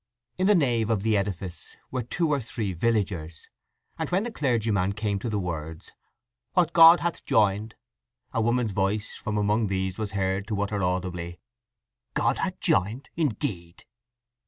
In 0.39 0.47
the 0.47 0.55
nave 0.55 0.89
of 0.89 1.03
the 1.03 1.15
edifice 1.15 1.75
were 1.91 2.01
two 2.01 2.27
or 2.29 2.39
three 2.39 2.73
villagers, 2.73 3.51
and 3.99 4.09
when 4.09 4.23
the 4.23 4.31
clergyman 4.31 4.93
came 4.93 5.19
to 5.19 5.29
the 5.29 5.37
words, 5.37 5.91
"What 6.53 6.73
God 6.73 7.01
hath 7.01 7.23
joined," 7.23 7.75
a 8.33 8.41
woman's 8.41 8.71
voice 8.71 9.15
from 9.15 9.37
among 9.37 9.67
these 9.67 9.99
was 9.99 10.13
heard 10.13 10.47
to 10.47 10.59
utter 10.59 10.81
audibly: 10.81 11.39
"God 12.15 12.39
hath 12.39 12.59
jined 12.59 13.09
indeed!" 13.15 13.85